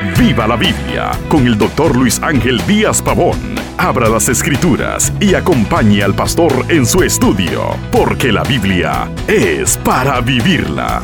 Viva 0.00 0.46
la 0.46 0.54
Biblia 0.54 1.10
con 1.28 1.44
el 1.44 1.58
doctor 1.58 1.96
Luis 1.96 2.20
Ángel 2.22 2.64
Díaz 2.68 3.02
Pavón. 3.02 3.36
Abra 3.78 4.08
las 4.08 4.28
escrituras 4.28 5.12
y 5.20 5.34
acompañe 5.34 6.04
al 6.04 6.14
pastor 6.14 6.66
en 6.68 6.86
su 6.86 7.02
estudio, 7.02 7.76
porque 7.90 8.30
la 8.30 8.44
Biblia 8.44 9.12
es 9.26 9.76
para 9.78 10.20
vivirla. 10.20 11.02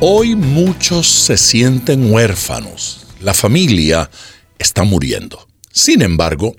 Hoy 0.00 0.36
muchos 0.36 1.06
se 1.06 1.38
sienten 1.38 2.12
huérfanos. 2.12 3.06
La 3.20 3.32
familia 3.32 4.10
está 4.58 4.84
muriendo. 4.84 5.48
Sin 5.72 6.02
embargo, 6.02 6.54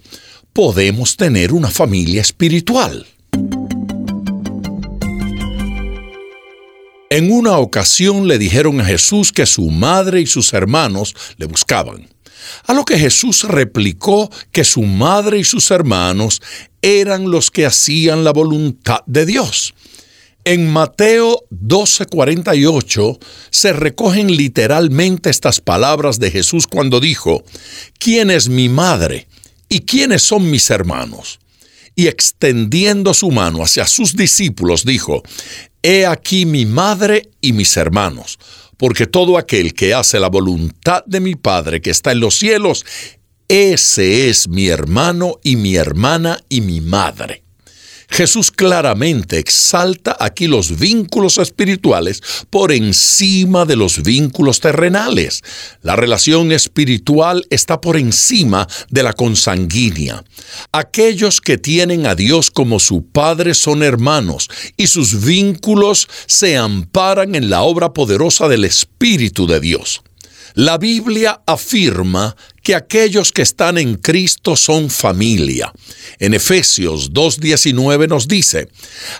podemos 0.54 1.18
tener 1.18 1.54
una 1.54 1.70
familia 1.70 2.22
espiritual. 2.22 3.06
En 7.14 7.32
una 7.32 7.60
ocasión 7.60 8.28
le 8.28 8.40
dijeron 8.40 8.82
a 8.82 8.86
Jesús 8.86 9.32
que 9.32 9.46
su 9.46 9.70
madre 9.70 10.20
y 10.20 10.26
sus 10.26 10.52
hermanos 10.52 11.16
le 11.38 11.46
buscaban. 11.46 12.10
A 12.66 12.74
lo 12.74 12.86
que 12.86 12.98
Jesús 12.98 13.44
replicó 13.44 14.32
que 14.52 14.64
su 14.64 14.82
madre 14.82 15.38
y 15.38 15.44
sus 15.44 15.70
hermanos 15.70 16.42
eran 16.82 17.30
los 17.30 17.52
que 17.52 17.68
hacían 17.68 18.24
la 18.24 18.34
voluntad 18.34 19.02
de 19.06 19.28
Dios. 19.28 19.76
En 20.44 20.68
Mateo 20.68 21.44
12:48 21.52 23.20
se 23.52 23.74
recogen 23.74 24.36
literalmente 24.36 25.30
estas 25.30 25.62
palabras 25.62 26.18
de 26.18 26.32
Jesús 26.32 26.66
cuando 26.66 27.00
dijo, 27.00 27.44
¿quién 28.00 28.32
es 28.32 28.50
mi 28.50 28.70
madre 28.70 29.28
y 29.70 29.82
quiénes 29.82 30.24
son 30.24 30.50
mis 30.50 30.68
hermanos? 30.72 31.40
Y 31.96 32.08
extendiendo 32.08 33.14
su 33.14 33.32
mano 33.32 33.64
hacia 33.64 33.86
sus 33.86 34.16
discípulos 34.16 34.86
dijo, 34.86 35.24
He 35.82 36.06
aquí 36.06 36.46
mi 36.46 36.66
madre 36.66 37.30
y 37.42 37.54
mis 37.54 37.76
hermanos, 37.78 38.40
porque 38.78 39.06
todo 39.06 39.38
aquel 39.38 39.74
que 39.74 39.94
hace 39.94 40.20
la 40.20 40.30
voluntad 40.30 41.04
de 41.06 41.20
mi 41.20 41.36
Padre 41.36 41.82
que 41.82 41.92
está 41.92 42.12
en 42.12 42.20
los 42.22 42.36
cielos, 42.36 42.86
ese 43.48 44.30
es 44.30 44.48
mi 44.48 44.68
hermano 44.68 45.40
y 45.44 45.58
mi 45.58 45.76
hermana 45.76 46.40
y 46.50 46.62
mi 46.62 46.82
madre. 46.82 47.44
Jesús 48.14 48.52
claramente 48.52 49.40
exalta 49.40 50.16
aquí 50.20 50.46
los 50.46 50.78
vínculos 50.78 51.40
espirituales 51.40 52.22
por 52.52 52.72
encima 52.72 53.66
de 53.66 53.76
los 53.76 54.04
vínculos 54.04 54.60
terrenales. 54.60 55.42
La 55.82 55.96
relación 55.96 56.52
espiritual 56.52 57.44
está 57.50 57.82
por 57.82 57.98
encima 57.98 58.68
de 58.92 59.02
la 59.02 59.14
consanguínea. 59.14 60.24
Aquellos 60.72 61.42
que 61.42 61.58
tienen 61.58 62.06
a 62.06 62.14
Dios 62.14 62.52
como 62.52 62.80
su 62.80 63.04
Padre 63.04 63.56
son 63.56 63.82
hermanos 63.82 64.48
y 64.78 64.86
sus 64.86 65.26
vínculos 65.26 66.08
se 66.28 66.56
amparan 66.56 67.34
en 67.34 67.50
la 67.50 67.64
obra 67.64 67.94
poderosa 67.94 68.48
del 68.48 68.66
Espíritu 68.66 69.48
de 69.48 69.60
Dios. 69.60 70.04
La 70.54 70.78
Biblia 70.78 71.42
afirma 71.48 72.36
que 72.64 72.76
aquellos 72.76 73.32
que 73.32 73.42
están 73.42 73.78
en 73.78 73.96
Cristo 73.96 74.56
son 74.56 74.90
familia. 74.90 75.72
En 76.18 76.34
Efesios 76.34 77.12
2.19 77.12 78.08
nos 78.08 78.28
dice, 78.28 78.70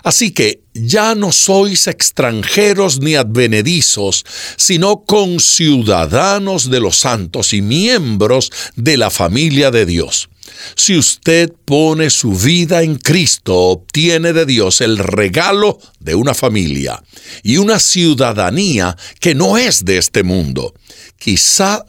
Así 0.02 0.32
que 0.32 0.62
ya 0.72 1.14
no 1.14 1.30
sois 1.30 1.86
extranjeros 1.86 3.00
ni 3.00 3.14
advenedizos, 3.14 4.24
sino 4.56 5.04
conciudadanos 5.04 6.70
de 6.70 6.80
los 6.80 6.96
santos 6.96 7.52
y 7.52 7.62
miembros 7.62 8.50
de 8.74 8.96
la 8.96 9.10
familia 9.10 9.70
de 9.70 9.86
Dios. 9.86 10.28
Si 10.76 10.96
usted 10.96 11.52
pone 11.64 12.10
su 12.10 12.32
vida 12.32 12.82
en 12.82 12.96
Cristo, 12.96 13.54
obtiene 13.54 14.32
de 14.32 14.46
Dios 14.46 14.80
el 14.80 14.98
regalo 14.98 15.78
de 16.00 16.14
una 16.14 16.34
familia 16.34 17.02
y 17.42 17.58
una 17.58 17.78
ciudadanía 17.78 18.96
que 19.20 19.34
no 19.34 19.58
es 19.58 19.84
de 19.84 19.98
este 19.98 20.22
mundo. 20.22 20.74
Quizá 21.18 21.84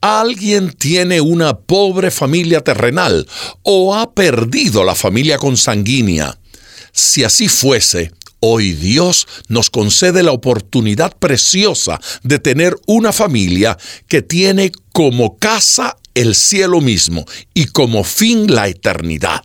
alguien 0.00 0.72
tiene 0.72 1.20
una 1.20 1.58
pobre 1.58 2.10
familia 2.10 2.62
terrenal 2.62 3.26
o 3.62 3.94
ha 3.94 4.12
perdido 4.12 4.84
la 4.84 4.94
familia 4.94 5.38
consanguínea. 5.38 6.38
Si 6.92 7.24
así 7.24 7.48
fuese, 7.48 8.12
Hoy 8.42 8.72
Dios 8.72 9.28
nos 9.48 9.68
concede 9.68 10.22
la 10.22 10.32
oportunidad 10.32 11.14
preciosa 11.18 12.00
de 12.22 12.38
tener 12.38 12.74
una 12.86 13.12
familia 13.12 13.76
que 14.08 14.22
tiene 14.22 14.72
como 14.92 15.36
casa 15.36 15.98
el 16.14 16.34
cielo 16.34 16.80
mismo 16.80 17.26
y 17.52 17.66
como 17.66 18.02
fin 18.02 18.52
la 18.52 18.68
eternidad. 18.68 19.44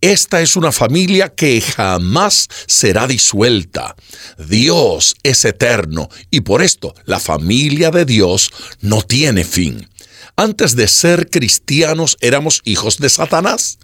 Esta 0.00 0.40
es 0.40 0.54
una 0.54 0.70
familia 0.70 1.28
que 1.34 1.60
jamás 1.60 2.48
será 2.66 3.08
disuelta. 3.08 3.96
Dios 4.38 5.16
es 5.24 5.44
eterno 5.44 6.08
y 6.30 6.42
por 6.42 6.62
esto 6.62 6.94
la 7.04 7.18
familia 7.18 7.90
de 7.90 8.04
Dios 8.04 8.52
no 8.80 9.02
tiene 9.02 9.44
fin. 9.44 9.88
Antes 10.36 10.76
de 10.76 10.86
ser 10.86 11.30
cristianos 11.30 12.16
éramos 12.20 12.62
hijos 12.64 12.98
de 12.98 13.10
Satanás 13.10 13.80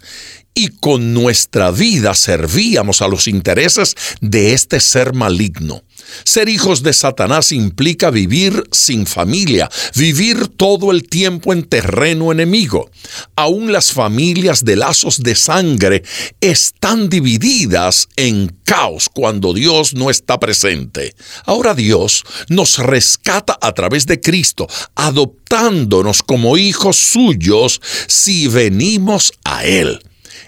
y 0.53 0.69
con 0.69 1.13
nuestra 1.13 1.69
vida 1.69 2.13
servíamos 2.13 3.01
a 3.01 3.09
los 3.09 3.27
intereses 3.27 3.95
de 4.21 4.53
este 4.53 4.79
ser 4.79 5.13
maligno. 5.13 5.83
Ser 6.23 6.49
hijos 6.49 6.83
de 6.83 6.93
Satanás 6.93 7.51
implica 7.51 8.09
vivir 8.09 8.63
sin 8.71 9.05
familia, 9.05 9.69
vivir 9.95 10.47
todo 10.47 10.91
el 10.91 11.07
tiempo 11.07 11.53
en 11.53 11.63
terreno 11.63 12.31
enemigo. 12.31 12.89
Aún 13.35 13.71
las 13.71 13.91
familias 13.91 14.65
de 14.65 14.75
lazos 14.75 15.21
de 15.21 15.35
sangre 15.35 16.03
están 16.41 17.09
divididas 17.09 18.07
en 18.15 18.55
caos 18.63 19.09
cuando 19.13 19.53
Dios 19.53 19.93
no 19.93 20.09
está 20.09 20.39
presente. 20.39 21.15
Ahora 21.45 21.73
Dios 21.73 22.23
nos 22.49 22.77
rescata 22.77 23.57
a 23.61 23.71
través 23.73 24.05
de 24.05 24.19
Cristo, 24.19 24.67
adoptándonos 24.95 26.23
como 26.23 26.57
hijos 26.57 26.97
suyos 26.97 27.81
si 28.07 28.47
venimos 28.47 29.33
a 29.43 29.65
Él. 29.65 29.99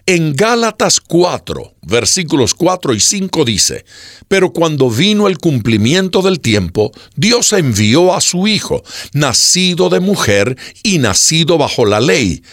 En 0.05 0.35
Gálatas 0.35 0.99
4, 0.99 1.75
versículos 1.81 2.53
4 2.53 2.93
y 2.93 2.99
5 2.99 3.45
dice, 3.45 3.85
Pero 4.27 4.51
cuando 4.53 4.89
vino 4.89 5.27
el 5.27 5.37
cumplimiento 5.37 6.21
del 6.21 6.39
tiempo, 6.39 6.91
Dios 7.15 7.53
envió 7.53 8.13
a 8.13 8.21
su 8.21 8.47
Hijo, 8.47 8.83
nacido 9.13 9.89
de 9.89 9.99
mujer 9.99 10.57
y 10.83 10.99
nacido 10.99 11.57
bajo 11.57 11.85
la 11.85 11.99
ley, 11.99 12.43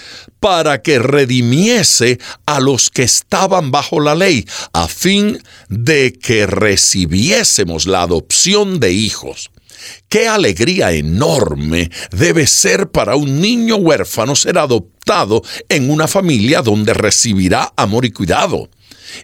para 0.41 0.83
que 0.83 0.99
redimiese 0.99 2.19
a 2.47 2.61
los 2.61 2.91
que 2.91 3.03
estaban 3.03 3.71
bajo 3.71 4.01
la 4.01 4.15
ley, 4.15 4.47
a 4.73 4.89
fin 4.89 5.43
de 5.69 6.13
que 6.13 6.47
recibiésemos 6.47 7.87
la 7.87 8.03
adopción 8.03 8.81
de 8.81 8.93
hijos. 8.93 9.51
Qué 10.09 10.29
alegría 10.29 10.93
enorme 10.93 11.91
debe 12.11 12.47
ser 12.47 12.91
para 12.91 13.17
un 13.17 13.41
niño 13.41 13.77
huérfano 13.77 14.37
ser 14.37 14.59
adoptado 14.59 14.94
en 15.69 15.91
una 15.91 16.09
familia 16.09 16.63
donde 16.63 16.95
recibirá 16.95 17.73
amor 17.77 18.05
y 18.05 18.11
cuidado. 18.11 18.69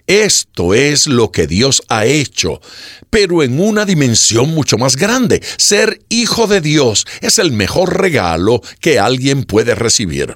Esto 0.07 0.73
es 0.73 1.07
lo 1.07 1.31
que 1.31 1.47
Dios 1.47 1.83
ha 1.89 2.05
hecho, 2.05 2.61
pero 3.09 3.43
en 3.43 3.59
una 3.59 3.85
dimensión 3.85 4.53
mucho 4.53 4.77
más 4.77 4.95
grande. 4.95 5.41
Ser 5.57 6.01
hijo 6.09 6.47
de 6.47 6.61
Dios 6.61 7.05
es 7.21 7.39
el 7.39 7.51
mejor 7.51 7.99
regalo 7.99 8.61
que 8.79 8.99
alguien 8.99 9.43
puede 9.43 9.75
recibir. 9.75 10.35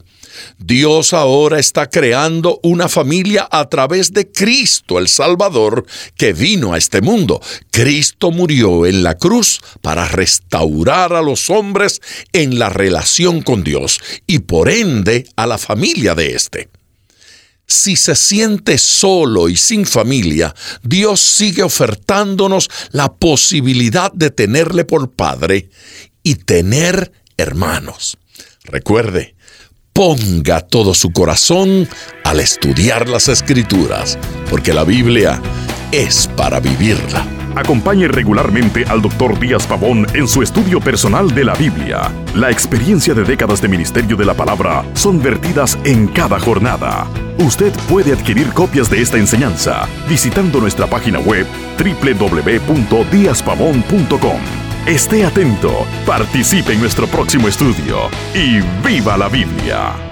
Dios 0.58 1.14
ahora 1.14 1.60
está 1.60 1.90
creando 1.90 2.60
una 2.64 2.90
familia 2.90 3.48
a 3.50 3.70
través 3.70 4.14
de 4.14 4.32
Cristo 4.32 5.00
el 5.00 5.08
Salvador 5.08 5.86
que 6.18 6.34
vino 6.34 6.74
a 6.74 6.78
este 6.78 7.02
mundo. 7.02 7.42
Cristo 7.72 8.32
murió 8.32 8.86
en 8.86 9.04
la 9.04 9.16
cruz 9.16 9.62
para 9.82 10.08
restaurar 10.08 11.14
a 11.14 11.22
los 11.22 11.50
hombres 11.50 12.02
en 12.34 12.60
la 12.60 12.70
relación 12.70 13.42
con 13.42 13.64
Dios 13.64 14.00
y 14.28 14.40
por 14.40 14.70
ende 14.70 15.28
a 15.36 15.48
la 15.48 15.58
familia 15.58 16.16
de 16.16 16.36
éste. 16.36 16.70
Si 17.68 17.96
se 17.96 18.16
siente 18.16 18.78
solo 18.78 19.50
y 19.50 19.56
sin 19.56 19.86
familia, 19.86 20.54
Dios 20.84 21.22
sigue 21.22 21.64
ofertándonos 21.64 22.70
la 22.92 23.12
posibilidad 23.14 24.12
de 24.12 24.30
tenerle 24.30 24.86
por 24.86 25.12
Padre 25.12 25.70
y 26.22 26.36
tener 26.36 27.12
hermanos. 27.38 28.18
Recuerde, 28.64 29.36
ponga 29.94 30.62
todo 30.62 30.94
su 30.94 31.12
corazón 31.12 31.88
al 32.24 32.40
estudiar 32.40 33.10
las 33.10 33.30
escrituras, 33.30 34.18
porque 34.50 34.74
la 34.74 34.84
Biblia 34.84 35.42
es 35.92 36.30
para 36.36 36.60
vivirla. 36.60 37.35
Acompañe 37.56 38.08
regularmente 38.08 38.86
al 38.86 39.02
Dr. 39.02 39.40
Díaz 39.40 39.66
Pavón 39.66 40.06
en 40.14 40.28
su 40.28 40.44
estudio 40.44 40.82
personal 40.82 41.34
de 41.34 41.46
la 41.46 41.54
Biblia. 41.54 42.12
La 42.36 42.52
experiencia 42.52 43.14
de 43.14 43.24
décadas 43.24 43.62
de 43.62 43.70
ministerio 43.70 44.18
de 44.18 44.26
la 44.26 44.34
palabra 44.34 44.84
son 44.94 45.22
vertidas 45.22 45.78
en 45.86 46.08
cada 46.08 46.40
jornada. 46.40 47.08
Usted 47.40 47.72
puede 47.90 48.14
adquirir 48.14 48.48
copias 48.50 48.90
de 48.90 49.02
esta 49.02 49.18
enseñanza 49.18 49.88
visitando 50.10 50.60
nuestra 50.60 50.88
página 50.88 51.20
web 51.20 51.48
www.diazpavón.com. 51.78 54.40
Esté 54.86 55.26
atento, 55.26 55.86
participe 56.06 56.74
en 56.74 56.82
nuestro 56.82 57.08
próximo 57.08 57.48
estudio 57.48 58.10
y 58.36 58.60
viva 58.86 59.18
la 59.18 59.30
Biblia. 59.30 60.05